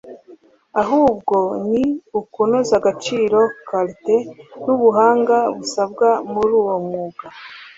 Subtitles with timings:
[0.81, 1.83] ahubwo no ni
[2.19, 4.17] ukunoza agaciro (quality)
[4.65, 7.25] n’ubuhanga busabwa muri uwo mwuga